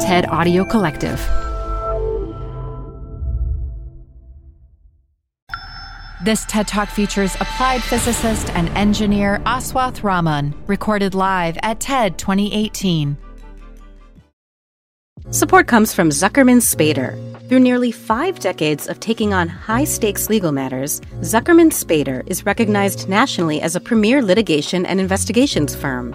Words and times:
TED 0.00 0.28
Audio 0.28 0.64
Collective. 0.64 1.18
This 6.22 6.44
TED 6.44 6.68
Talk 6.68 6.88
features 6.88 7.34
applied 7.34 7.82
physicist 7.82 8.48
and 8.50 8.68
engineer 8.70 9.40
Aaswath 9.44 10.04
Raman, 10.04 10.54
recorded 10.68 11.16
live 11.16 11.58
at 11.64 11.80
TED 11.80 12.16
2018. 12.16 13.16
Support 15.30 15.66
comes 15.66 15.92
from 15.92 16.10
Zuckerman 16.10 16.60
Spader. 16.60 17.18
Through 17.48 17.60
nearly 17.60 17.90
five 17.90 18.38
decades 18.38 18.86
of 18.86 19.00
taking 19.00 19.34
on 19.34 19.48
high 19.48 19.84
stakes 19.84 20.28
legal 20.28 20.52
matters, 20.52 21.00
Zuckerman 21.22 21.72
Spader 21.72 22.22
is 22.28 22.46
recognized 22.46 23.08
nationally 23.08 23.60
as 23.60 23.74
a 23.74 23.80
premier 23.80 24.22
litigation 24.22 24.86
and 24.86 25.00
investigations 25.00 25.74
firm. 25.74 26.14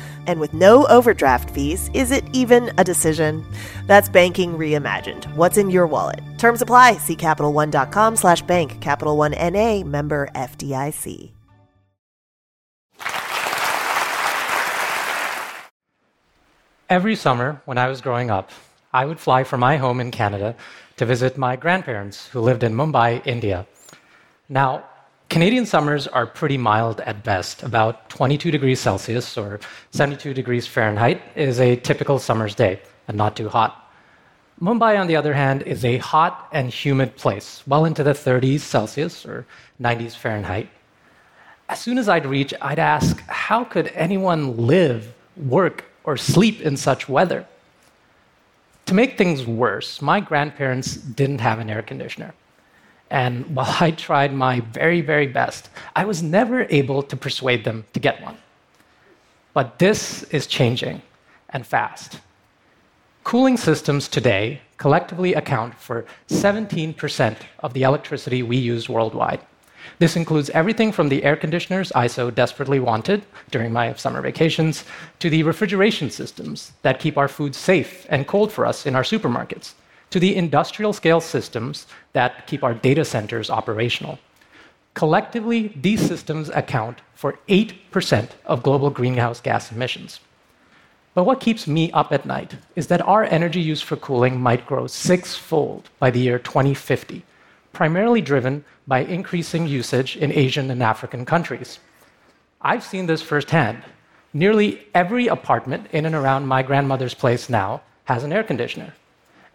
And 0.27 0.39
with 0.39 0.53
no 0.53 0.85
overdraft 0.87 1.49
fees, 1.49 1.89
is 1.93 2.11
it 2.11 2.23
even 2.33 2.71
a 2.77 2.83
decision? 2.83 3.45
That's 3.87 4.09
banking 4.09 4.57
reimagined. 4.57 5.25
What's 5.35 5.57
in 5.57 5.69
your 5.69 5.87
wallet? 5.87 6.21
Terms 6.37 6.61
apply. 6.61 6.97
See 6.97 7.15
CapitalOne.com 7.15 8.15
slash 8.15 8.41
bank. 8.41 8.79
Capital 8.81 9.17
One 9.17 9.33
N.A. 9.33 9.83
member 9.83 10.29
FDIC. 10.35 11.31
Every 16.91 17.15
summer 17.15 17.61
when 17.63 17.77
I 17.77 17.87
was 17.87 18.01
growing 18.01 18.29
up, 18.29 18.51
I 18.93 19.05
would 19.05 19.17
fly 19.17 19.45
from 19.45 19.61
my 19.61 19.77
home 19.77 20.01
in 20.01 20.11
Canada 20.11 20.57
to 20.97 21.05
visit 21.05 21.37
my 21.37 21.55
grandparents 21.55 22.27
who 22.27 22.41
lived 22.41 22.63
in 22.63 22.73
Mumbai, 22.73 23.25
India. 23.25 23.65
Now, 24.49 24.83
Canadian 25.31 25.65
summers 25.65 26.07
are 26.07 26.27
pretty 26.27 26.57
mild 26.57 26.99
at 26.99 27.23
best. 27.23 27.63
About 27.63 28.09
22 28.09 28.51
degrees 28.51 28.81
Celsius 28.81 29.37
or 29.37 29.61
72 29.91 30.33
degrees 30.33 30.67
Fahrenheit 30.67 31.21
is 31.37 31.57
a 31.61 31.77
typical 31.77 32.19
summer's 32.19 32.53
day, 32.53 32.81
and 33.07 33.15
not 33.15 33.37
too 33.37 33.47
hot. 33.47 33.93
Mumbai, 34.61 34.99
on 34.99 35.07
the 35.07 35.15
other 35.15 35.33
hand, 35.33 35.61
is 35.61 35.85
a 35.85 35.99
hot 35.99 36.49
and 36.51 36.69
humid 36.69 37.15
place, 37.15 37.63
well 37.65 37.85
into 37.85 38.03
the 38.03 38.11
30s 38.11 38.59
Celsius 38.59 39.25
or 39.25 39.45
90s 39.81 40.17
Fahrenheit. 40.17 40.67
As 41.69 41.79
soon 41.79 41.97
as 41.97 42.09
I'd 42.09 42.25
reach, 42.25 42.53
I'd 42.61 42.77
ask, 42.77 43.21
how 43.27 43.63
could 43.63 43.87
anyone 43.95 44.57
live, 44.57 45.13
work, 45.37 45.85
or 46.03 46.17
sleep 46.17 46.59
in 46.59 46.75
such 46.75 47.07
weather? 47.07 47.47
To 48.87 48.93
make 48.93 49.17
things 49.17 49.45
worse, 49.45 50.01
my 50.01 50.19
grandparents 50.19 50.95
didn't 50.95 51.39
have 51.39 51.59
an 51.59 51.69
air 51.69 51.81
conditioner. 51.81 52.33
And 53.11 53.45
while 53.55 53.75
I 53.79 53.91
tried 53.91 54.33
my 54.33 54.61
very, 54.61 55.01
very 55.01 55.27
best, 55.27 55.69
I 55.95 56.05
was 56.05 56.23
never 56.23 56.65
able 56.69 57.03
to 57.03 57.15
persuade 57.15 57.63
them 57.63 57.85
to 57.93 57.99
get 57.99 58.21
one. 58.23 58.37
But 59.53 59.77
this 59.77 60.23
is 60.23 60.47
changing, 60.47 61.01
and 61.49 61.67
fast. 61.67 62.19
Cooling 63.23 63.57
systems 63.57 64.07
today 64.07 64.61
collectively 64.77 65.35
account 65.35 65.75
for 65.75 66.05
17% 66.29 67.37
of 67.59 67.73
the 67.73 67.83
electricity 67.83 68.41
we 68.41 68.57
use 68.57 68.89
worldwide. 68.89 69.41
This 69.99 70.15
includes 70.15 70.49
everything 70.51 70.91
from 70.91 71.09
the 71.09 71.23
air 71.23 71.35
conditioners 71.35 71.91
I 71.91 72.07
so 72.07 72.31
desperately 72.31 72.79
wanted 72.79 73.23
during 73.51 73.73
my 73.73 73.93
summer 73.93 74.21
vacations 74.21 74.85
to 75.19 75.29
the 75.29 75.43
refrigeration 75.43 76.09
systems 76.09 76.71
that 76.81 76.99
keep 76.99 77.17
our 77.17 77.27
food 77.27 77.53
safe 77.53 78.07
and 78.09 78.25
cold 78.25 78.51
for 78.51 78.65
us 78.65 78.85
in 78.85 78.95
our 78.95 79.03
supermarkets 79.03 79.73
to 80.11 80.19
the 80.19 80.35
industrial 80.35 80.93
scale 80.93 81.21
systems 81.21 81.87
that 82.13 82.45
keep 82.45 82.63
our 82.63 82.73
data 82.73 83.03
centers 83.03 83.49
operational. 83.49 84.19
Collectively, 84.93 85.69
these 85.69 86.05
systems 86.05 86.49
account 86.49 86.99
for 87.15 87.39
8% 87.47 88.29
of 88.45 88.61
global 88.61 88.89
greenhouse 88.89 89.39
gas 89.39 89.71
emissions. 89.71 90.19
But 91.13 91.23
what 91.23 91.39
keeps 91.39 91.67
me 91.67 91.91
up 91.91 92.11
at 92.11 92.25
night 92.25 92.55
is 92.75 92.87
that 92.87 93.01
our 93.01 93.23
energy 93.23 93.61
use 93.61 93.81
for 93.81 93.95
cooling 93.95 94.39
might 94.39 94.65
grow 94.65 94.87
sixfold 94.87 95.89
by 95.99 96.11
the 96.11 96.19
year 96.19 96.39
2050, 96.39 97.23
primarily 97.73 98.21
driven 98.21 98.63
by 98.87 98.99
increasing 98.99 99.67
usage 99.67 100.17
in 100.17 100.31
Asian 100.31 100.71
and 100.71 100.83
African 100.83 101.25
countries. 101.25 101.79
I've 102.61 102.83
seen 102.83 103.05
this 103.07 103.21
firsthand. 103.21 103.83
Nearly 104.33 104.87
every 104.93 105.27
apartment 105.27 105.87
in 105.91 106.05
and 106.05 106.15
around 106.15 106.47
my 106.47 106.63
grandmother's 106.63 107.13
place 107.13 107.49
now 107.49 107.81
has 108.05 108.23
an 108.23 108.31
air 108.31 108.43
conditioner. 108.43 108.93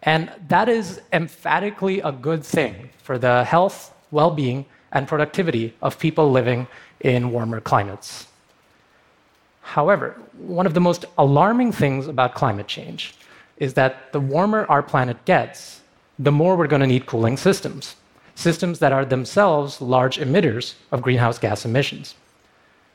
And 0.07 0.31
that 0.47 0.69
is 0.69 1.01
emphatically 1.11 1.99
a 1.99 2.13
good 2.13 2.41
thing 2.41 2.91
for 3.03 3.17
the 3.17 3.43
health, 3.43 3.93
well 4.09 4.31
being, 4.31 4.65
and 4.93 5.05
productivity 5.05 5.73
of 5.81 5.99
people 5.99 6.31
living 6.31 6.65
in 7.01 7.29
warmer 7.29 7.59
climates. 7.59 8.27
However, 9.59 10.15
one 10.37 10.65
of 10.65 10.73
the 10.73 10.79
most 10.79 11.03
alarming 11.17 11.73
things 11.73 12.07
about 12.07 12.35
climate 12.35 12.67
change 12.67 13.15
is 13.57 13.73
that 13.73 14.13
the 14.13 14.21
warmer 14.21 14.65
our 14.69 14.81
planet 14.81 15.17
gets, 15.25 15.81
the 16.17 16.31
more 16.31 16.55
we're 16.55 16.67
going 16.67 16.85
to 16.87 16.87
need 16.87 17.05
cooling 17.05 17.35
systems, 17.35 17.97
systems 18.33 18.79
that 18.79 18.93
are 18.93 19.03
themselves 19.03 19.81
large 19.81 20.19
emitters 20.19 20.75
of 20.89 21.01
greenhouse 21.01 21.37
gas 21.37 21.65
emissions. 21.65 22.15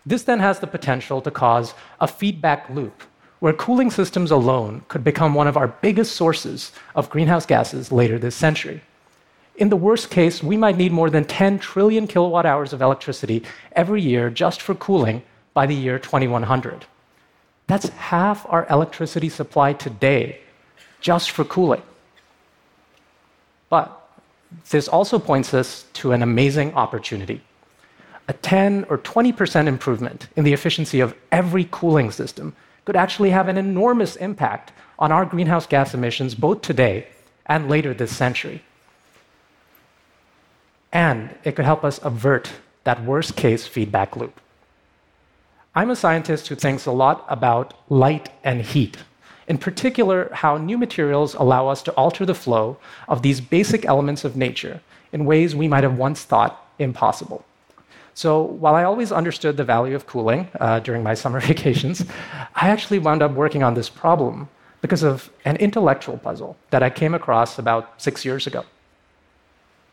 This 0.07 0.23
then 0.23 0.41
has 0.41 0.61
the 0.61 0.67
potential 0.67 1.21
to 1.21 1.31
cause 1.31 1.75
a 2.01 2.09
feedback 2.09 2.71
loop 2.71 3.03
where 3.43 3.53
cooling 3.53 3.91
systems 3.91 4.31
alone 4.31 4.85
could 4.87 5.03
become 5.03 5.35
one 5.35 5.49
of 5.49 5.57
our 5.57 5.67
biggest 5.67 6.15
sources 6.15 6.71
of 6.95 7.11
greenhouse 7.11 7.45
gases 7.45 7.91
later 7.91 8.17
this 8.17 8.37
century. 8.37 8.81
In 9.57 9.69
the 9.69 9.75
worst 9.75 10.11
case, 10.11 10.45
we 10.45 10.57
might 10.57 10.77
need 10.77 10.93
more 10.93 11.11
than 11.11 11.25
10 11.25 11.59
trillion 11.59 12.07
kilowatt 12.07 12.47
hours 12.47 12.73
of 12.73 12.81
electricity 12.81 13.43
every 13.73 14.01
year 14.01 14.31
just 14.31 14.63
for 14.63 14.77
cooling 14.77 15.25
by 15.55 15.67
the 15.67 15.75
year 15.75 15.99
2100. 15.99 16.87
That's 17.67 17.89
half 17.89 18.47
our 18.49 18.65
electricity 18.71 19.29
supply 19.29 19.73
today 19.73 20.39
just 21.01 21.33
for 21.33 21.45
cooling. 21.45 21.83
But 23.71 23.91
this 24.71 24.87
also 24.87 25.19
points 25.19 25.53
us 25.53 25.87
to 25.95 26.13
an 26.13 26.23
amazing 26.23 26.75
opportunity. 26.75 27.41
A 28.29 28.35
10 28.35 28.87
or 28.89 28.99
20% 28.99 29.67
improvement 29.67 30.29
in 30.37 30.45
the 30.45 30.53
efficiency 30.53 31.01
of 31.01 31.17
every 31.33 31.67
cooling 31.73 32.13
system 32.13 32.55
could 32.85 32.97
actually 32.97 33.31
have 33.31 33.49
an 33.49 33.57
enormous 33.57 34.17
impact 34.17 34.73
on 34.99 35.13
our 35.13 35.25
greenhouse 35.25 35.67
gas 35.67 35.95
emissions 35.95 36.35
both 36.35 36.63
today 36.63 37.07
and 37.47 37.69
later 37.69 37.95
this 37.95 38.15
century. 38.15 38.63
And 40.93 41.35
it 41.45 41.57
could 41.57 41.65
help 41.65 41.85
us 41.85 42.01
avert 42.03 42.51
that 42.85 43.05
worst 43.05 43.37
case 43.37 43.67
feedback 43.67 44.17
loop. 44.17 44.41
I'm 45.75 45.91
a 45.91 45.97
scientist 45.97 46.49
who 46.49 46.55
thinks 46.55 46.85
a 46.85 46.93
lot 46.93 47.25
about 47.29 47.75
light 47.89 48.29
and 48.45 48.61
heat, 48.61 48.99
in 49.49 49.59
particular, 49.59 50.31
how 50.33 50.57
new 50.57 50.79
materials 50.79 51.35
allow 51.35 51.69
us 51.69 51.83
to 51.83 51.93
alter 51.93 52.25
the 52.25 52.35
flow 52.35 52.79
of 53.09 53.23
these 53.23 53.41
basic 53.41 53.85
elements 53.85 54.25
of 54.25 54.37
nature 54.37 54.81
in 55.13 55.25
ways 55.25 55.55
we 55.55 55.69
might 55.69 55.83
have 55.83 55.99
once 55.99 56.23
thought 56.25 56.65
impossible. 56.79 57.45
So 58.15 58.43
while 58.43 58.75
I 58.75 58.85
always 58.85 59.11
understood 59.11 59.57
the 59.57 59.65
value 59.65 59.95
of 59.95 60.07
cooling 60.07 60.49
uh, 60.61 60.81
during 60.81 61.03
my 61.03 61.15
summer 61.23 61.41
vacations, 61.41 62.05
I 62.55 62.69
actually 62.69 62.99
wound 62.99 63.23
up 63.23 63.33
working 63.33 63.63
on 63.63 63.75
this 63.75 63.89
problem 63.89 64.49
because 64.81 65.03
of 65.03 65.31
an 65.45 65.57
intellectual 65.57 66.19
puzzle 66.19 66.57
that 66.71 66.83
I 66.83 66.91
came 66.91 67.15
across 67.15 67.59
about 67.59 68.01
six 68.03 68.25
years 68.25 68.47
ago. 68.47 68.65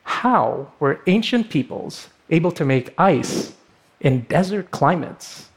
How 0.03 0.71
were 0.79 0.99
ancient 1.05 1.49
peoples 1.49 2.09
able 2.31 2.51
to 2.53 2.65
make 2.65 2.93
ice 2.97 3.53
in 4.01 4.21
desert 4.21 4.71
climates? 4.71 5.47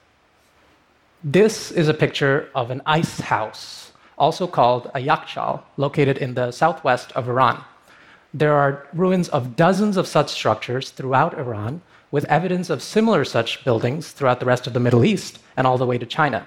This 1.25 1.70
is 1.70 1.88
a 1.88 1.94
picture 1.94 2.50
of 2.55 2.70
an 2.70 2.82
ice 2.85 3.20
house, 3.20 3.93
also 4.19 4.47
called 4.47 4.91
a 4.94 4.99
yakhchal, 4.99 5.62
located 5.76 6.19
in 6.19 6.35
the 6.35 6.50
southwest 6.50 7.12
of 7.12 7.29
Iran. 7.29 7.65
There 8.35 8.55
are 8.55 8.87
ruins 8.93 9.29
of 9.29 9.56
dozens 9.56 9.97
of 9.97 10.06
such 10.06 10.31
structures 10.31 10.91
throughout 10.91 11.38
Iran, 11.38 11.81
with 12.12 12.25
evidence 12.26 12.70
of 12.70 12.82
similar 12.82 13.25
such 13.25 13.64
buildings 13.64 14.12
throughout 14.12 14.38
the 14.38 14.47
rest 14.47 14.69
of 14.69 14.75
the 14.75 14.81
Middle 14.81 15.05
East 15.05 15.41
and 15.56 15.67
all 15.67 15.79
the 15.79 15.87
way 15.87 15.99
to 15.99 16.06
China. 16.06 16.47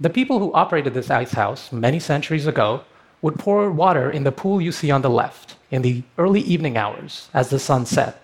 The 0.00 0.10
people 0.10 0.40
who 0.40 0.52
operated 0.52 0.94
this 0.94 1.10
ice 1.10 1.32
house 1.32 1.70
many 1.70 2.00
centuries 2.00 2.46
ago 2.46 2.82
would 3.22 3.38
pour 3.38 3.70
water 3.70 4.10
in 4.10 4.24
the 4.24 4.32
pool 4.32 4.60
you 4.60 4.72
see 4.72 4.90
on 4.90 5.02
the 5.02 5.10
left 5.10 5.56
in 5.70 5.82
the 5.82 6.02
early 6.18 6.40
evening 6.40 6.76
hours 6.76 7.28
as 7.32 7.50
the 7.50 7.58
sun 7.58 7.86
set. 7.86 8.22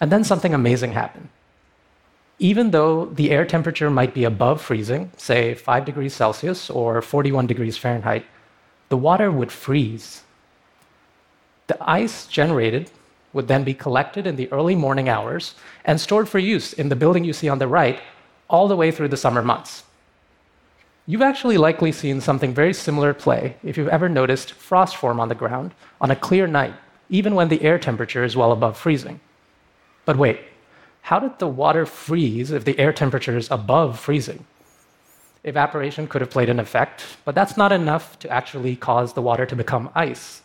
And 0.00 0.10
then 0.10 0.24
something 0.24 0.54
amazing 0.54 0.92
happened. 0.92 1.28
Even 2.38 2.70
though 2.70 3.06
the 3.06 3.30
air 3.30 3.44
temperature 3.44 3.90
might 3.90 4.12
be 4.12 4.24
above 4.24 4.60
freezing, 4.60 5.12
say 5.16 5.54
5 5.54 5.84
degrees 5.84 6.14
Celsius 6.14 6.68
or 6.68 7.00
41 7.00 7.46
degrees 7.46 7.76
Fahrenheit, 7.76 8.26
the 8.88 8.96
water 8.96 9.30
would 9.30 9.52
freeze. 9.52 10.22
The 11.68 11.78
ice 11.80 12.26
generated 12.26 12.90
would 13.34 13.48
then 13.48 13.64
be 13.64 13.74
collected 13.74 14.26
in 14.26 14.36
the 14.36 14.50
early 14.50 14.74
morning 14.74 15.08
hours 15.08 15.54
and 15.84 16.00
stored 16.00 16.28
for 16.28 16.38
use 16.38 16.72
in 16.72 16.88
the 16.88 16.96
building 16.96 17.24
you 17.24 17.34
see 17.34 17.48
on 17.48 17.58
the 17.58 17.68
right 17.68 18.00
all 18.48 18.68
the 18.68 18.76
way 18.76 18.90
through 18.90 19.08
the 19.08 19.16
summer 19.16 19.42
months. 19.42 19.84
You've 21.06 21.20
actually 21.20 21.58
likely 21.58 21.92
seen 21.92 22.22
something 22.22 22.54
very 22.54 22.72
similar 22.72 23.12
play 23.12 23.56
if 23.62 23.76
you've 23.76 23.88
ever 23.88 24.08
noticed 24.08 24.52
frost 24.52 24.96
form 24.96 25.20
on 25.20 25.28
the 25.28 25.34
ground 25.34 25.74
on 26.00 26.10
a 26.10 26.16
clear 26.16 26.46
night, 26.46 26.74
even 27.10 27.34
when 27.34 27.48
the 27.48 27.62
air 27.62 27.78
temperature 27.78 28.24
is 28.24 28.36
well 28.36 28.52
above 28.52 28.78
freezing. 28.78 29.20
But 30.06 30.16
wait, 30.16 30.40
how 31.02 31.18
did 31.18 31.38
the 31.38 31.48
water 31.48 31.84
freeze 31.84 32.50
if 32.50 32.64
the 32.64 32.78
air 32.78 32.92
temperature 32.92 33.36
is 33.36 33.50
above 33.50 34.00
freezing? 34.00 34.46
Evaporation 35.44 36.06
could 36.06 36.22
have 36.22 36.30
played 36.30 36.48
an 36.48 36.58
effect, 36.58 37.18
but 37.26 37.34
that's 37.34 37.58
not 37.58 37.72
enough 37.72 38.18
to 38.20 38.30
actually 38.30 38.74
cause 38.74 39.12
the 39.12 39.20
water 39.20 39.44
to 39.44 39.54
become 39.54 39.90
ice. 39.94 40.40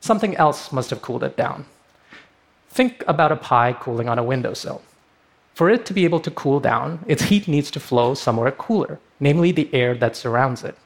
Something 0.00 0.36
else 0.36 0.70
must 0.70 0.90
have 0.90 1.00
cooled 1.00 1.24
it 1.24 1.34
down. 1.34 1.64
Think 2.74 3.04
about 3.06 3.30
a 3.30 3.36
pie 3.36 3.72
cooling 3.72 4.08
on 4.08 4.18
a 4.18 4.24
windowsill. 4.24 4.82
For 5.54 5.70
it 5.70 5.86
to 5.86 5.94
be 5.94 6.04
able 6.04 6.18
to 6.18 6.30
cool 6.32 6.58
down, 6.58 7.04
its 7.06 7.22
heat 7.22 7.46
needs 7.46 7.70
to 7.70 7.78
flow 7.78 8.14
somewhere 8.14 8.50
cooler, 8.50 8.98
namely 9.20 9.52
the 9.52 9.72
air 9.72 9.94
that 9.94 10.16
surrounds 10.16 10.64
it. 10.64 10.76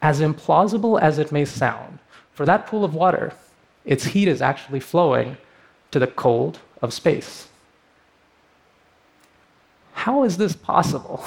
As 0.00 0.22
implausible 0.22 0.98
as 0.98 1.18
it 1.18 1.30
may 1.30 1.44
sound, 1.44 1.98
for 2.32 2.46
that 2.46 2.66
pool 2.66 2.82
of 2.82 2.94
water, 2.94 3.34
its 3.84 4.04
heat 4.06 4.26
is 4.26 4.40
actually 4.40 4.80
flowing 4.80 5.36
to 5.90 5.98
the 5.98 6.06
cold 6.06 6.60
of 6.80 6.94
space. 6.94 7.48
How 9.92 10.24
is 10.24 10.38
this 10.38 10.56
possible? 10.56 11.22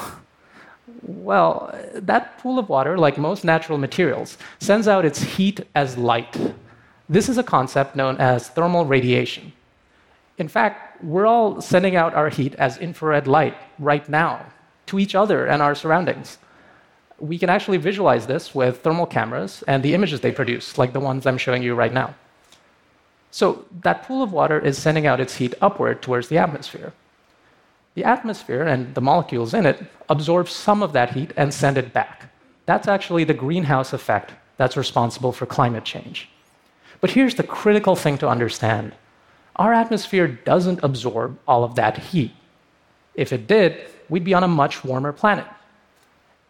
Well, 1.03 1.75
that 1.93 2.39
pool 2.39 2.57
of 2.57 2.69
water, 2.69 2.97
like 2.97 3.19
most 3.19 3.45
natural 3.45 3.77
materials, 3.77 4.35
sends 4.59 4.87
out 4.87 5.05
its 5.05 5.21
heat 5.21 5.59
as 5.75 5.95
light. 5.95 6.35
This 7.09 7.29
is 7.29 7.37
a 7.37 7.43
concept 7.43 7.95
known 7.95 8.17
as 8.17 8.49
thermal 8.49 8.85
radiation. 8.85 9.53
In 10.37 10.49
fact, 10.49 11.01
we're 11.03 11.25
all 11.25 11.61
sending 11.61 11.95
out 11.95 12.13
our 12.13 12.29
heat 12.29 12.53
as 12.55 12.77
infrared 12.77 13.27
light 13.27 13.55
right 13.79 14.07
now 14.09 14.45
to 14.87 14.99
each 14.99 15.15
other 15.15 15.45
and 15.45 15.61
our 15.61 15.73
surroundings. 15.73 16.37
We 17.19 17.39
can 17.39 17.49
actually 17.49 17.77
visualize 17.77 18.27
this 18.27 18.53
with 18.53 18.81
thermal 18.81 19.05
cameras 19.05 19.63
and 19.67 19.81
the 19.81 19.93
images 19.93 20.19
they 20.19 20.31
produce, 20.31 20.77
like 20.77 20.93
the 20.93 20.99
ones 20.99 21.25
I'm 21.25 21.37
showing 21.37 21.63
you 21.63 21.75
right 21.75 21.93
now. 21.93 22.13
So, 23.31 23.65
that 23.83 24.03
pool 24.03 24.21
of 24.21 24.31
water 24.31 24.59
is 24.59 24.77
sending 24.77 25.07
out 25.07 25.19
its 25.19 25.35
heat 25.35 25.53
upward 25.61 26.01
towards 26.01 26.27
the 26.27 26.37
atmosphere. 26.37 26.93
The 27.95 28.03
atmosphere 28.03 28.63
and 28.63 28.93
the 28.95 29.01
molecules 29.01 29.53
in 29.53 29.65
it 29.65 29.83
absorb 30.09 30.49
some 30.49 30.83
of 30.83 30.93
that 30.93 31.13
heat 31.13 31.31
and 31.35 31.53
send 31.53 31.77
it 31.77 31.93
back. 31.93 32.31
That's 32.65 32.87
actually 32.87 33.23
the 33.23 33.33
greenhouse 33.33 33.93
effect 33.93 34.33
that's 34.57 34.77
responsible 34.77 35.31
for 35.31 35.45
climate 35.45 35.83
change. 35.83 36.29
But 36.99 37.11
here's 37.11 37.35
the 37.35 37.43
critical 37.43 37.95
thing 37.95 38.17
to 38.19 38.27
understand 38.27 38.93
our 39.55 39.73
atmosphere 39.73 40.27
doesn't 40.27 40.83
absorb 40.83 41.39
all 41.47 41.63
of 41.63 41.75
that 41.75 41.97
heat. 41.97 42.31
If 43.15 43.33
it 43.33 43.47
did, 43.47 43.89
we'd 44.07 44.23
be 44.23 44.35
on 44.35 44.43
a 44.43 44.47
much 44.47 44.83
warmer 44.83 45.11
planet. 45.11 45.47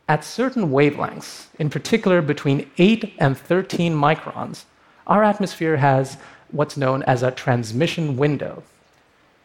At 0.10 0.26
certain 0.26 0.70
wavelengths, 0.72 1.48
in 1.58 1.70
particular 1.70 2.22
between 2.22 2.70
8 2.78 3.14
and 3.18 3.38
13 3.38 3.94
microns, 3.94 4.66
our 5.06 5.24
atmosphere 5.24 5.78
has 5.78 6.18
what's 6.52 6.76
known 6.76 7.04
as 7.04 7.24
a 7.24 7.32
transmission 7.32 8.18
window. 8.18 8.64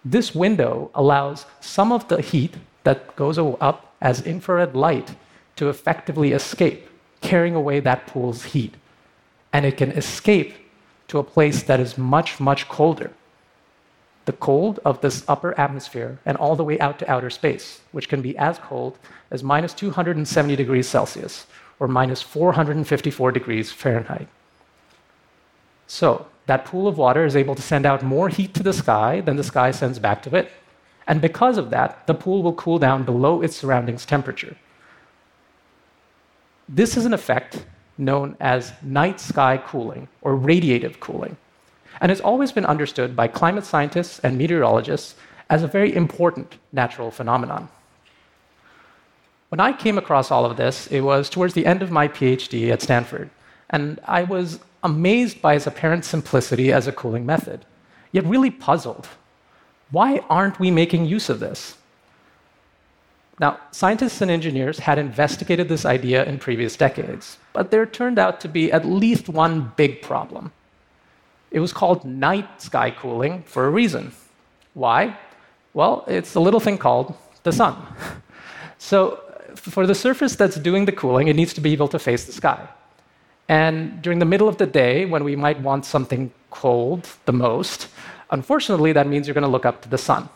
This 0.05 0.35
window 0.35 0.91
allows 0.95 1.47
some 1.61 1.93
of 1.93 2.09
the 2.09 2.21
heat 2.21 2.55
that 2.83 3.15
goes 3.15 3.39
up 3.39 3.95
as 4.01 4.27
infrared 4.27 4.75
light 4.75 5.15
to 5.55 5.69
effectively 5.69 6.33
escape, 6.33 6.89
carrying 7.21 7.55
away 7.55 7.79
that 7.79 8.09
pool's 8.09 8.45
heat. 8.47 8.75
And 9.53 9.65
it 9.65 9.77
can 9.77 9.93
escape 9.93 10.55
to 11.13 11.19
a 11.19 11.23
place 11.23 11.63
that 11.65 11.79
is 11.79 11.99
much, 11.99 12.41
much 12.41 12.67
colder. 12.71 13.11
The 14.25 14.33
cold 14.33 14.81
of 14.83 15.03
this 15.03 15.25
upper 15.29 15.53
atmosphere 15.61 16.19
and 16.25 16.39
all 16.39 16.57
the 16.57 16.65
way 16.65 16.81
out 16.81 16.99
to 17.01 17.11
outer 17.11 17.29
space, 17.29 17.83
which 17.93 18.09
can 18.09 18.23
be 18.23 18.37
as 18.39 18.59
cold 18.59 18.99
as 19.31 19.43
minus 19.43 19.75
270 19.75 20.57
degrees 20.57 20.89
Celsius 20.89 21.47
or 21.79 21.87
minus 21.87 22.23
454 22.23 23.31
degrees 23.31 23.71
Fahrenheit. 23.71 24.27
So, 25.87 26.27
that 26.47 26.65
pool 26.65 26.89
of 26.89 26.97
water 26.97 27.27
is 27.27 27.37
able 27.37 27.57
to 27.57 27.63
send 27.71 27.85
out 27.85 28.03
more 28.03 28.31
heat 28.31 28.55
to 28.55 28.63
the 28.63 28.73
sky 28.73 29.21
than 29.21 29.37
the 29.37 29.45
sky 29.45 29.71
sends 29.71 29.99
back 29.99 30.23
to 30.23 30.35
it. 30.35 30.51
And 31.07 31.21
because 31.21 31.59
of 31.59 31.69
that, 31.71 32.07
the 32.07 32.15
pool 32.15 32.43
will 32.43 32.55
cool 32.55 32.79
down 32.79 33.05
below 33.05 33.43
its 33.43 33.55
surroundings 33.55 34.07
temperature. 34.07 34.57
This 36.67 36.97
is 36.97 37.05
an 37.05 37.13
effect 37.13 37.67
known 37.99 38.37
as 38.41 38.73
night 38.83 39.21
sky 39.21 39.57
cooling 39.57 40.09
or 40.21 40.37
radiative 40.37 41.01
cooling. 41.01 41.37
And 42.01 42.11
it's 42.11 42.21
always 42.21 42.53
been 42.53 42.67
understood 42.67 43.15
by 43.15 43.29
climate 43.29 43.65
scientists 43.65 44.19
and 44.21 44.37
meteorologists 44.37 45.15
as 45.51 45.63
a 45.63 45.69
very 45.69 45.95
important 45.95 46.57
natural 46.73 47.11
phenomenon. 47.11 47.69
When 49.51 49.61
I 49.61 49.75
came 49.75 49.99
across 49.99 50.31
all 50.31 50.47
of 50.47 50.57
this, 50.57 50.87
it 50.87 51.03
was 51.03 51.29
towards 51.29 51.53
the 51.53 51.67
end 51.67 51.83
of 51.83 51.91
my 51.91 52.09
PhD 52.09 52.71
at 52.71 52.81
Stanford. 52.81 53.29
And 53.69 54.01
I 54.07 54.23
was 54.23 54.61
amazed 54.83 55.43
by 55.43 55.55
its 55.55 55.67
apparent 55.67 56.05
simplicity 56.05 56.73
as 56.73 56.87
a 56.87 56.93
cooling 56.93 57.27
method, 57.27 57.65
yet 58.13 58.25
really 58.25 58.51
puzzled. 58.51 59.09
Why 59.91 60.21
aren't 60.31 60.59
we 60.59 60.71
making 60.71 61.05
use 61.05 61.29
of 61.29 61.39
this? 61.39 61.77
Now, 63.41 63.59
scientists 63.71 64.21
and 64.21 64.31
engineers 64.31 64.79
had 64.79 64.99
investigated 64.99 65.69
this 65.69 65.85
idea 65.85 66.25
in 66.25 66.39
previous 66.39 66.77
decades, 66.77 67.39
but 67.53 67.71
there 67.71 67.87
turned 67.87 68.19
out 68.19 68.41
to 68.41 68.49
be 68.49 68.71
at 68.71 68.85
least 68.85 69.29
one 69.29 69.73
big 69.77 70.03
problem. 70.03 70.53
It 71.51 71.61
was 71.61 71.73
called 71.73 72.05
night 72.05 72.61
sky 72.61 72.91
cooling 72.91 73.43
for 73.45 73.67
a 73.67 73.71
reason. 73.71 74.13
Why? 74.75 75.17
Well, 75.75 76.05
it's 76.07 76.35
a 76.35 76.41
little 76.41 76.61
thing 76.61 76.79
called 76.79 77.15
the 77.43 77.53
sun. 77.53 77.77
So, 78.79 79.21
for 79.55 79.87
the 79.87 79.95
surface 79.95 80.35
that's 80.35 80.57
doing 80.57 80.87
the 80.87 80.93
cooling, 80.93 81.29
it 81.29 81.37
needs 81.37 81.55
to 81.55 81.61
be 81.61 81.73
able 81.73 81.87
to 81.87 82.01
face 82.01 82.25
the 82.25 82.33
sky. 82.33 82.69
And 83.49 84.03
during 84.03 84.19
the 84.19 84.25
middle 84.25 84.49
of 84.49 84.57
the 84.57 84.67
day, 84.67 85.05
when 85.05 85.23
we 85.23 85.37
might 85.37 85.61
want 85.61 85.85
something 85.85 86.33
cold 86.51 87.09
the 87.25 87.33
most, 87.33 87.87
unfortunately, 88.33 88.93
that 88.93 89.07
means 89.07 89.29
you're 89.29 89.35
going 89.35 89.43
to 89.43 89.49
look 89.57 89.65
up 89.65 89.83
to 89.83 89.89
the 89.89 89.99
sun. 89.99 90.29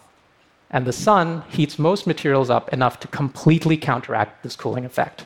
And 0.76 0.86
the 0.86 0.92
sun 0.92 1.42
heats 1.48 1.78
most 1.78 2.06
materials 2.06 2.50
up 2.50 2.70
enough 2.70 3.00
to 3.00 3.08
completely 3.08 3.78
counteract 3.78 4.42
this 4.42 4.56
cooling 4.56 4.84
effect. 4.84 5.24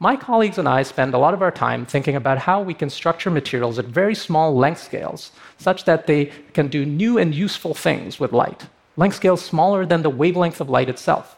My 0.00 0.16
colleagues 0.16 0.56
and 0.56 0.66
I 0.66 0.82
spend 0.82 1.12
a 1.12 1.18
lot 1.18 1.34
of 1.34 1.42
our 1.42 1.50
time 1.50 1.84
thinking 1.84 2.16
about 2.16 2.38
how 2.38 2.62
we 2.62 2.72
can 2.72 2.88
structure 2.88 3.28
materials 3.28 3.78
at 3.78 3.84
very 3.84 4.14
small 4.14 4.56
length 4.56 4.82
scales, 4.82 5.32
such 5.58 5.84
that 5.84 6.06
they 6.06 6.32
can 6.54 6.68
do 6.68 6.86
new 6.86 7.18
and 7.18 7.34
useful 7.34 7.74
things 7.74 8.18
with 8.18 8.32
light, 8.32 8.64
length 8.96 9.16
scales 9.16 9.44
smaller 9.44 9.84
than 9.84 10.00
the 10.00 10.16
wavelength 10.22 10.62
of 10.62 10.70
light 10.70 10.88
itself. 10.88 11.36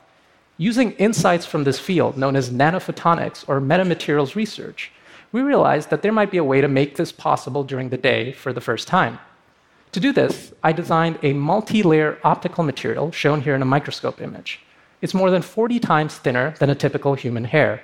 Using 0.57 0.93
insights 0.93 1.45
from 1.45 1.65
this 1.65 1.81
field, 1.81 2.17
known 2.17 2.37
as 2.37 2.51
nanophotonics 2.51 3.49
or 3.49 3.61
metamaterials 3.61 4.37
research, 4.37 4.93
we 5.33 5.41
realized 5.41 5.91
that 5.91 6.03
there 6.03 6.13
might 6.13 6.31
be 6.31 6.39
a 6.39 6.45
way 6.45 6.61
to 6.61 6.69
make 6.69 6.95
this 6.95 7.11
possible 7.11 7.65
during 7.65 7.89
the 7.89 7.99
day 7.99 8.31
for 8.31 8.53
the 8.53 8.61
first 8.61 8.87
time. 8.87 9.19
To 9.93 10.01
do 10.01 10.13
this, 10.13 10.53
I 10.63 10.73
designed 10.73 11.19
a 11.23 11.33
multi 11.33 11.83
layer 11.83 12.19
optical 12.23 12.63
material 12.63 13.11
shown 13.11 13.41
here 13.41 13.57
in 13.57 13.63
a 13.63 13.73
microscope 13.77 14.21
image. 14.21 14.61
It's 15.03 15.15
more 15.15 15.31
than 15.31 15.43
40 15.43 15.81
times 15.81 16.17
thinner 16.17 16.55
than 16.61 16.71
a 16.71 16.75
typical 16.75 17.15
human 17.15 17.45
hair, 17.45 17.83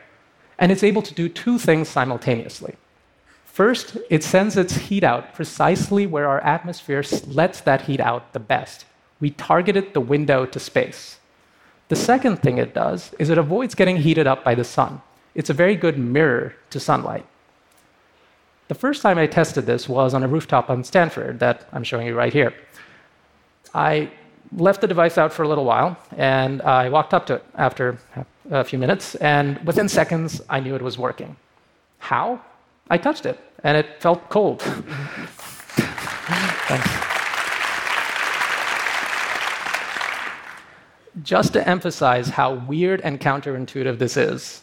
and 0.59 0.71
it's 0.71 0.85
able 0.85 1.03
to 1.03 1.15
do 1.15 1.29
two 1.29 1.59
things 1.59 1.89
simultaneously. 1.89 2.77
First, 3.45 3.97
it 4.11 4.23
sends 4.23 4.57
its 4.57 4.77
heat 4.77 5.03
out 5.03 5.35
precisely 5.35 6.07
where 6.07 6.29
our 6.29 6.41
atmosphere 6.43 7.03
lets 7.27 7.61
that 7.63 7.83
heat 7.83 8.01
out 8.01 8.33
the 8.35 8.39
best. 8.39 8.85
We 9.19 9.31
targeted 9.31 9.95
the 9.95 10.01
window 10.01 10.47
to 10.47 10.61
space. 10.61 11.19
The 11.89 11.97
second 11.97 12.37
thing 12.37 12.59
it 12.59 12.75
does 12.75 13.15
is 13.19 13.31
it 13.31 13.39
avoids 13.39 13.75
getting 13.75 13.97
heated 13.97 14.27
up 14.27 14.45
by 14.45 14.55
the 14.55 14.65
sun. 14.65 15.01
It's 15.35 15.51
a 15.51 15.55
very 15.55 15.75
good 15.75 15.99
mirror 15.99 16.55
to 16.71 16.79
sunlight. 16.79 17.27
The 18.69 18.75
first 18.75 19.01
time 19.01 19.17
I 19.17 19.27
tested 19.27 19.65
this 19.65 19.89
was 19.89 20.13
on 20.13 20.25
a 20.25 20.29
rooftop 20.29 20.71
on 20.71 20.83
Stanford 20.83 21.39
that 21.39 21.69
I'm 21.73 21.85
showing 21.85 22.07
you 22.09 22.17
right 22.17 22.33
here. 22.33 22.53
I 23.73 24.11
left 24.53 24.81
the 24.81 24.89
device 24.89 25.19
out 25.19 25.33
for 25.33 25.45
a 25.45 25.49
little 25.49 25.65
while 25.65 25.97
and 26.17 26.61
I 26.63 26.89
walked 26.89 27.15
up 27.15 27.27
to 27.27 27.35
it 27.35 27.45
after 27.55 27.99
a 28.51 28.65
few 28.65 28.79
minutes, 28.79 29.17
and 29.17 29.59
within 29.67 29.89
seconds, 29.89 30.41
I 30.49 30.61
knew 30.61 30.77
it 30.77 30.83
was 30.83 30.97
working. 30.99 31.37
How? 31.99 32.41
I 32.89 32.99
touched 32.99 33.27
it 33.27 33.39
and 33.65 33.77
it 33.77 34.01
felt 34.01 34.29
cold. 34.29 34.63
Thanks. 36.69 36.89
Just 41.23 41.53
to 41.55 41.69
emphasize 41.69 42.29
how 42.29 42.55
weird 42.55 43.01
and 43.01 43.21
counterintuitive 43.21 43.99
this 43.99 44.17
is, 44.17 44.63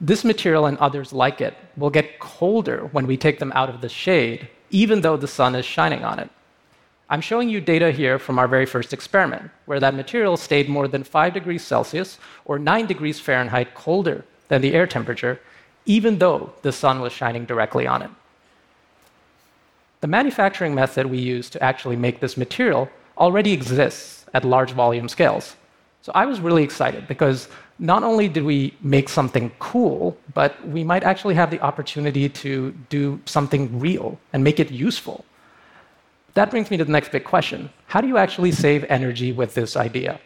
this 0.00 0.24
material 0.24 0.66
and 0.66 0.76
others 0.78 1.12
like 1.12 1.40
it 1.40 1.54
will 1.76 1.90
get 1.90 2.18
colder 2.18 2.88
when 2.92 3.06
we 3.06 3.16
take 3.16 3.38
them 3.38 3.52
out 3.54 3.68
of 3.70 3.80
the 3.80 3.88
shade, 3.88 4.48
even 4.70 5.00
though 5.00 5.16
the 5.16 5.28
sun 5.28 5.54
is 5.54 5.64
shining 5.64 6.04
on 6.04 6.18
it. 6.18 6.30
I'm 7.10 7.20
showing 7.20 7.48
you 7.48 7.60
data 7.60 7.90
here 7.90 8.18
from 8.18 8.38
our 8.38 8.48
very 8.48 8.66
first 8.66 8.92
experiment, 8.92 9.50
where 9.66 9.78
that 9.80 9.94
material 9.94 10.36
stayed 10.36 10.68
more 10.68 10.88
than 10.88 11.04
5 11.04 11.34
degrees 11.34 11.62
Celsius 11.62 12.18
or 12.44 12.58
9 12.58 12.86
degrees 12.86 13.20
Fahrenheit 13.20 13.74
colder 13.74 14.24
than 14.48 14.62
the 14.62 14.74
air 14.74 14.86
temperature, 14.86 15.38
even 15.86 16.18
though 16.18 16.52
the 16.62 16.72
sun 16.72 17.00
was 17.00 17.12
shining 17.12 17.44
directly 17.44 17.86
on 17.86 18.02
it. 18.02 18.10
The 20.00 20.08
manufacturing 20.08 20.74
method 20.74 21.06
we 21.06 21.18
use 21.18 21.48
to 21.50 21.62
actually 21.62 21.96
make 21.96 22.20
this 22.20 22.36
material 22.36 22.88
already 23.16 23.52
exists 23.52 24.26
at 24.34 24.44
large 24.44 24.72
volume 24.72 25.08
scales. 25.08 25.56
So 26.02 26.12
I 26.14 26.26
was 26.26 26.40
really 26.40 26.62
excited 26.62 27.06
because 27.06 27.48
not 27.78 28.02
only 28.02 28.28
did 28.28 28.44
we 28.44 28.74
make 28.80 29.08
something 29.08 29.50
cool, 29.58 30.16
but 30.32 30.66
we 30.68 30.84
might 30.84 31.02
actually 31.02 31.34
have 31.34 31.50
the 31.50 31.60
opportunity 31.60 32.28
to 32.28 32.72
do 32.88 33.20
something 33.26 33.78
real 33.78 34.18
and 34.32 34.44
make 34.44 34.60
it 34.60 34.70
useful. 34.70 35.24
That 36.34 36.50
brings 36.50 36.70
me 36.70 36.76
to 36.76 36.84
the 36.84 36.92
next 36.92 37.12
big 37.12 37.24
question 37.24 37.70
How 37.86 38.00
do 38.00 38.08
you 38.08 38.16
actually 38.16 38.52
save 38.52 38.84
energy 38.84 39.32
with 39.32 39.54
this 39.54 39.76
idea? 39.76 40.20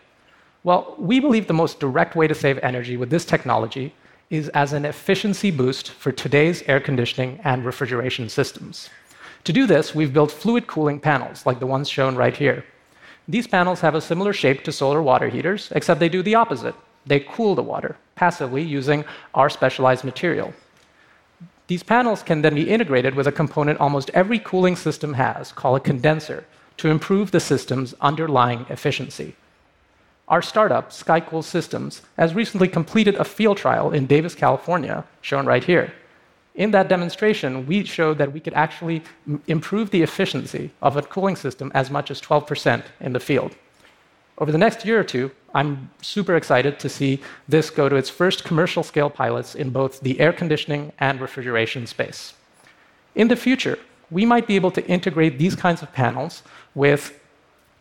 Well, 0.65 0.95
we 0.99 1.21
believe 1.21 1.47
the 1.47 1.55
most 1.55 1.81
direct 1.81 2.17
way 2.17 2.27
to 2.27 2.35
save 2.35 2.59
energy 2.59 2.97
with 2.97 3.11
this 3.11 3.25
technology 3.25 3.95
is 4.29 4.49
as 4.51 4.73
an 4.73 4.85
efficiency 4.85 5.51
boost 5.51 5.91
for 5.91 6.13
today's 6.13 6.63
air 6.63 6.81
conditioning 6.81 7.41
and 7.45 7.65
refrigeration 7.65 8.29
systems. 8.29 8.91
To 9.45 9.53
do 9.53 9.67
this, 9.67 9.95
we've 9.95 10.13
built 10.13 10.31
fluid 10.31 10.67
cooling 10.67 11.01
panels 11.01 11.47
like 11.47 11.61
the 11.61 11.67
ones 11.67 11.89
shown 11.89 12.17
right 12.17 12.37
here. 12.37 12.65
These 13.27 13.47
panels 13.47 13.81
have 13.81 13.95
a 13.95 14.01
similar 14.01 14.33
shape 14.33 14.65
to 14.65 14.73
solar 14.73 15.03
water 15.03 15.29
heaters, 15.29 15.71
except 15.75 16.01
they 16.01 16.09
do 16.09 16.23
the 16.23 16.35
opposite. 16.35 16.75
They 17.09 17.21
cool 17.21 17.55
the 17.55 17.63
water 17.63 17.97
passively 18.15 18.63
using 18.63 19.05
our 19.33 19.49
specialized 19.49 20.05
material. 20.05 20.53
These 21.69 21.85
panels 21.85 22.23
can 22.23 22.43
then 22.43 22.55
be 22.55 22.69
integrated 22.69 23.15
with 23.15 23.27
a 23.27 23.33
component 23.33 23.79
almost 23.79 24.11
every 24.13 24.39
cooling 24.39 24.75
system 24.75 25.15
has, 25.15 25.53
called 25.53 25.77
a 25.77 25.89
condenser, 25.91 26.45
to 26.79 26.89
improve 26.89 27.31
the 27.31 27.41
system's 27.41 27.95
underlying 28.01 28.67
efficiency. 28.71 29.37
Our 30.27 30.43
startup, 30.43 30.91
SkyCool 30.91 31.45
Systems, 31.45 32.03
has 32.17 32.35
recently 32.35 32.69
completed 32.69 33.15
a 33.15 33.25
field 33.25 33.57
trial 33.57 33.93
in 33.93 34.07
Davis, 34.07 34.35
California, 34.35 35.05
shown 35.21 35.47
right 35.47 35.65
here. 35.65 35.93
In 36.55 36.73
that 36.73 36.89
demonstration, 36.89 37.67
we 37.67 37.85
showed 37.85 38.19
that 38.19 38.33
we 38.33 38.41
could 38.41 38.55
actually 38.55 39.03
improve 39.47 39.91
the 39.91 40.03
efficiency 40.03 40.71
of 40.83 40.97
a 40.97 41.03
cooling 41.03 41.37
system 41.37 41.71
as 41.75 41.91
much 41.91 42.11
as 42.11 42.21
12% 42.21 42.83
in 43.01 43.13
the 43.13 43.21
field. 43.21 43.55
Over 44.39 44.53
the 44.53 44.59
next 44.59 44.85
year 44.85 45.01
or 45.01 45.05
two, 45.05 45.33
I'm 45.53 45.91
super 46.01 46.37
excited 46.37 46.79
to 46.79 46.89
see 46.89 47.21
this 47.49 47.71
go 47.71 47.89
to 47.89 47.97
its 47.97 48.09
first 48.09 48.45
commercial 48.45 48.85
scale 48.85 49.11
pilots 49.11 49.55
in 49.55 49.71
both 49.71 50.01
the 50.01 50.21
air 50.21 50.33
conditioning 50.33 50.93
and 51.01 51.21
refrigeration 51.21 51.87
space. 51.87 52.35
In 53.17 53.29
the 53.29 53.37
future, 53.37 53.79
we 54.11 54.25
might 54.25 54.47
be 54.47 54.55
able 54.55 54.71
to 54.71 54.87
integrate 54.87 55.39
these 55.39 55.57
kinds 55.57 55.83
of 55.83 55.93
panels 55.93 56.43
with 56.75 57.19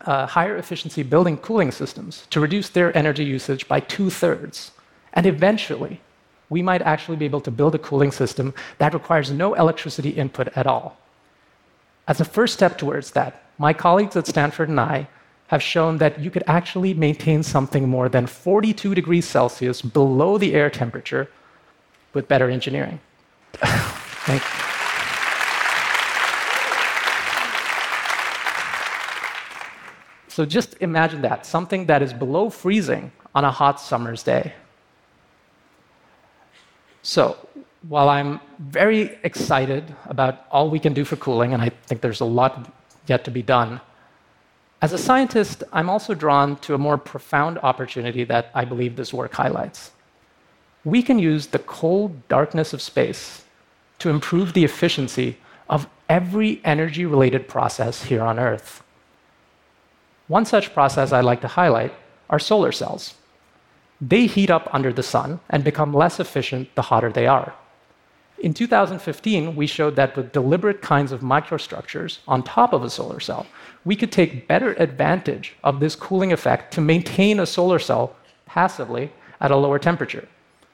uh, 0.02 0.26
higher 0.26 0.56
efficiency 0.56 1.02
building 1.02 1.36
cooling 1.36 1.70
systems 1.70 2.26
to 2.30 2.40
reduce 2.40 2.68
their 2.68 2.96
energy 2.96 3.24
usage 3.24 3.68
by 3.68 3.78
two 3.80 4.10
thirds. 4.10 4.72
And 5.12 5.26
eventually, 5.26 6.00
we 6.50 6.62
might 6.62 6.82
actually 6.82 7.16
be 7.16 7.24
able 7.24 7.40
to 7.42 7.50
build 7.50 7.74
a 7.74 7.78
cooling 7.78 8.10
system 8.10 8.52
that 8.78 8.94
requires 8.94 9.30
no 9.30 9.54
electricity 9.54 10.10
input 10.10 10.48
at 10.56 10.66
all. 10.66 10.96
As 12.08 12.20
a 12.20 12.24
first 12.24 12.54
step 12.54 12.78
towards 12.78 13.12
that, 13.12 13.42
my 13.58 13.72
colleagues 13.72 14.16
at 14.16 14.26
Stanford 14.26 14.68
and 14.68 14.80
I 14.80 15.08
have 15.48 15.62
shown 15.62 15.98
that 15.98 16.20
you 16.20 16.30
could 16.30 16.44
actually 16.46 16.94
maintain 16.94 17.42
something 17.42 17.88
more 17.88 18.08
than 18.08 18.26
42 18.26 18.94
degrees 18.94 19.26
Celsius 19.26 19.82
below 19.82 20.38
the 20.38 20.54
air 20.54 20.70
temperature 20.70 21.28
with 22.14 22.28
better 22.28 22.48
engineering. 22.48 23.00
Thank 23.54 24.42
you. 24.42 24.68
So 30.28 30.44
just 30.44 30.76
imagine 30.80 31.22
that 31.22 31.46
something 31.46 31.86
that 31.86 32.00
is 32.00 32.12
below 32.12 32.48
freezing 32.48 33.10
on 33.34 33.44
a 33.44 33.50
hot 33.50 33.80
summer's 33.80 34.22
day. 34.22 34.52
So, 37.02 37.36
while 37.88 38.08
I'm 38.08 38.40
very 38.58 39.18
excited 39.24 39.82
about 40.06 40.44
all 40.50 40.68
we 40.68 40.78
can 40.78 40.92
do 40.92 41.04
for 41.04 41.16
cooling, 41.16 41.54
and 41.54 41.62
I 41.62 41.70
think 41.86 42.02
there's 42.02 42.20
a 42.20 42.24
lot 42.24 42.72
yet 43.06 43.24
to 43.24 43.30
be 43.30 43.42
done, 43.42 43.80
as 44.80 44.92
a 44.92 44.98
scientist, 44.98 45.64
I'm 45.72 45.90
also 45.90 46.14
drawn 46.14 46.56
to 46.58 46.74
a 46.74 46.78
more 46.78 46.98
profound 46.98 47.58
opportunity 47.58 48.22
that 48.24 48.50
I 48.54 48.64
believe 48.64 48.94
this 48.94 49.12
work 49.12 49.34
highlights. 49.34 49.90
We 50.84 51.02
can 51.02 51.18
use 51.18 51.48
the 51.48 51.58
cold 51.58 52.28
darkness 52.28 52.72
of 52.72 52.80
space 52.80 53.44
to 53.98 54.08
improve 54.08 54.52
the 54.52 54.64
efficiency 54.64 55.38
of 55.68 55.88
every 56.08 56.60
energy 56.64 57.04
related 57.04 57.48
process 57.48 58.04
here 58.04 58.22
on 58.22 58.38
Earth. 58.38 58.82
One 60.28 60.44
such 60.44 60.72
process 60.72 61.12
I'd 61.12 61.24
like 61.24 61.40
to 61.40 61.48
highlight 61.48 61.92
are 62.30 62.38
solar 62.38 62.70
cells. 62.70 63.14
They 64.00 64.26
heat 64.26 64.50
up 64.50 64.68
under 64.72 64.92
the 64.92 65.02
sun 65.02 65.40
and 65.50 65.64
become 65.64 65.92
less 65.92 66.20
efficient 66.20 66.72
the 66.76 66.82
hotter 66.82 67.10
they 67.10 67.26
are. 67.26 67.54
In 68.40 68.54
2015, 68.54 69.56
we 69.56 69.66
showed 69.66 69.96
that 69.96 70.16
with 70.16 70.32
deliberate 70.32 70.80
kinds 70.80 71.10
of 71.10 71.22
microstructures 71.22 72.18
on 72.28 72.44
top 72.44 72.72
of 72.72 72.84
a 72.84 72.90
solar 72.90 73.18
cell, 73.18 73.46
we 73.84 73.96
could 73.96 74.12
take 74.12 74.46
better 74.46 74.74
advantage 74.74 75.56
of 75.64 75.80
this 75.80 75.96
cooling 75.96 76.32
effect 76.32 76.72
to 76.74 76.80
maintain 76.80 77.40
a 77.40 77.46
solar 77.46 77.80
cell 77.80 78.14
passively 78.46 79.10
at 79.40 79.50
a 79.50 79.56
lower 79.56 79.78
temperature. 79.78 80.28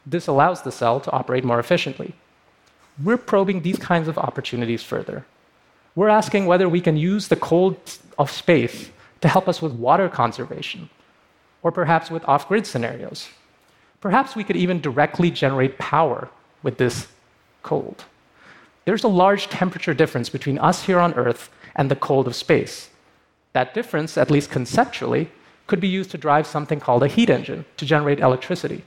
This 0.04 0.26
allows 0.26 0.60
the 0.60 0.72
cell 0.72 1.00
to 1.00 1.10
operate 1.12 1.44
more 1.44 1.58
efficiently. 1.58 2.14
We're 3.02 3.16
probing 3.16 3.62
these 3.62 3.78
kinds 3.78 4.08
of 4.08 4.18
opportunities 4.18 4.82
further. 4.82 5.24
We're 5.94 6.08
asking 6.08 6.44
whether 6.44 6.68
we 6.68 6.82
can 6.82 6.98
use 6.98 7.28
the 7.28 7.36
cold 7.36 7.78
of 8.18 8.30
space 8.30 8.90
to 9.22 9.28
help 9.28 9.48
us 9.48 9.62
with 9.62 9.72
water 9.72 10.10
conservation, 10.10 10.90
or 11.62 11.72
perhaps 11.72 12.10
with 12.10 12.28
off 12.28 12.46
grid 12.46 12.66
scenarios. 12.66 13.30
Perhaps 14.02 14.36
we 14.36 14.44
could 14.44 14.56
even 14.56 14.82
directly 14.82 15.30
generate 15.30 15.78
power 15.78 16.28
with 16.62 16.76
this 16.76 17.08
cold. 17.64 18.04
There's 18.84 19.02
a 19.02 19.08
large 19.08 19.48
temperature 19.48 19.94
difference 19.94 20.28
between 20.28 20.58
us 20.58 20.84
here 20.84 21.00
on 21.00 21.14
Earth 21.14 21.50
and 21.74 21.90
the 21.90 21.96
cold 21.96 22.28
of 22.28 22.36
space. 22.36 22.90
That 23.52 23.74
difference, 23.74 24.16
at 24.16 24.30
least 24.30 24.50
conceptually, 24.50 25.30
could 25.66 25.80
be 25.80 25.88
used 25.88 26.10
to 26.12 26.18
drive 26.18 26.46
something 26.46 26.78
called 26.78 27.02
a 27.02 27.08
heat 27.08 27.30
engine 27.30 27.64
to 27.78 27.86
generate 27.86 28.20
electricity. 28.20 28.84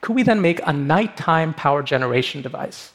Could 0.00 0.14
we 0.14 0.22
then 0.22 0.40
make 0.40 0.60
a 0.64 0.72
nighttime 0.72 1.54
power 1.54 1.82
generation 1.82 2.42
device 2.42 2.92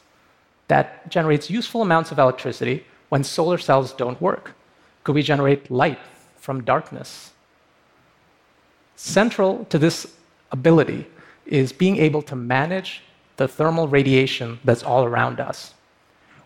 that 0.68 1.10
generates 1.10 1.50
useful 1.50 1.82
amounts 1.82 2.10
of 2.12 2.18
electricity 2.18 2.84
when 3.08 3.24
solar 3.24 3.58
cells 3.58 3.92
don't 3.92 4.20
work? 4.20 4.54
Could 5.04 5.14
we 5.14 5.22
generate 5.22 5.70
light 5.70 5.98
from 6.38 6.62
darkness? 6.62 7.32
Central 8.96 9.64
to 9.66 9.78
this 9.78 10.06
ability 10.52 11.06
is 11.46 11.72
being 11.72 11.96
able 11.96 12.22
to 12.22 12.36
manage 12.36 13.02
the 13.40 13.48
thermal 13.48 13.88
radiation 13.88 14.58
that's 14.64 14.82
all 14.82 15.02
around 15.02 15.40
us. 15.40 15.72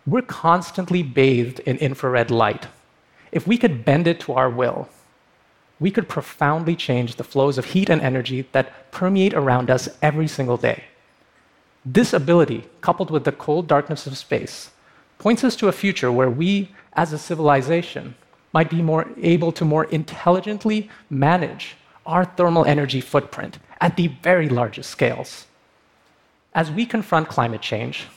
We're 0.07 0.21
constantly 0.21 1.03
bathed 1.03 1.59
in 1.59 1.75
infrared 1.79 2.31
light. 2.31 2.67
If 3.33 3.45
we 3.45 3.57
could 3.57 3.83
bend 3.83 4.07
it 4.07 4.21
to 4.21 4.31
our 4.31 4.49
will, 4.49 4.87
we 5.77 5.91
could 5.91 6.07
profoundly 6.07 6.73
change 6.73 7.17
the 7.17 7.25
flows 7.25 7.57
of 7.57 7.65
heat 7.65 7.89
and 7.89 8.01
energy 8.01 8.47
that 8.53 8.89
permeate 8.91 9.33
around 9.33 9.69
us 9.69 9.89
every 10.01 10.29
single 10.29 10.55
day. 10.55 10.85
This 11.85 12.13
ability, 12.13 12.63
coupled 12.79 13.11
with 13.11 13.25
the 13.25 13.33
cold 13.33 13.67
darkness 13.67 14.07
of 14.07 14.17
space, 14.17 14.71
points 15.17 15.43
us 15.43 15.57
to 15.57 15.67
a 15.67 15.73
future 15.73 16.13
where 16.13 16.29
we, 16.29 16.69
as 16.93 17.11
a 17.11 17.17
civilization, 17.17 18.15
might 18.53 18.69
be 18.69 18.81
more 18.81 19.05
able 19.21 19.51
to 19.51 19.65
more 19.65 19.83
intelligently 19.83 20.89
manage 21.09 21.75
our 22.05 22.23
thermal 22.23 22.63
energy 22.63 23.01
footprint 23.01 23.59
at 23.81 23.97
the 23.97 24.07
very 24.23 24.47
largest 24.47 24.89
scales. 24.89 25.45
As 26.55 26.71
we 26.71 26.85
confront 26.85 27.27
climate 27.27 27.61
change, 27.61 28.07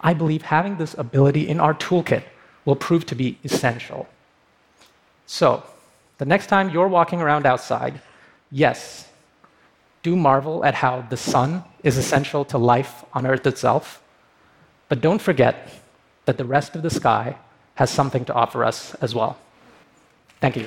I 0.00 0.12
believe 0.12 0.42
having 0.42 0.76
this 0.76 0.94
ability 0.98 1.48
in 1.48 1.60
our 1.60 1.74
toolkit 1.74 2.24
will 2.64 2.76
prove 2.76 3.06
to 3.06 3.14
be 3.14 3.38
essential. 3.44 4.08
So, 5.26 5.62
the 6.18 6.24
next 6.24 6.48
time 6.48 6.70
you're 6.70 6.88
walking 6.88 7.20
around 7.20 7.46
outside, 7.46 8.00
yes, 8.50 9.08
do 10.02 10.16
marvel 10.16 10.64
at 10.64 10.74
how 10.74 11.02
the 11.02 11.16
sun 11.16 11.62
is 11.84 11.96
essential 11.96 12.44
to 12.46 12.58
life 12.58 13.04
on 13.12 13.26
Earth 13.26 13.46
itself, 13.46 14.02
but 14.88 15.00
don't 15.00 15.22
forget 15.22 15.70
that 16.24 16.36
the 16.36 16.44
rest 16.44 16.74
of 16.74 16.82
the 16.82 16.90
sky 16.90 17.36
has 17.76 17.90
something 17.90 18.24
to 18.24 18.34
offer 18.34 18.64
us 18.64 18.94
as 18.96 19.14
well. 19.14 19.38
Thank 20.40 20.56
you. 20.56 20.66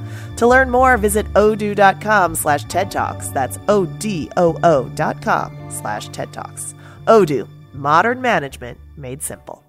To 0.41 0.47
learn 0.47 0.71
more, 0.71 0.97
visit 0.97 1.31
odoo.com 1.33 2.33
slash 2.33 2.63
TED 2.63 2.89
Talks. 2.89 3.27
That's 3.27 3.59
O-D-O-O 3.67 4.89
dot 4.95 5.21
com 5.21 5.55
slash 5.69 6.09
TED 6.09 6.33
Talks. 6.33 6.73
Odoo, 7.05 7.47
modern 7.73 8.19
management 8.19 8.79
made 8.97 9.21
simple. 9.21 9.63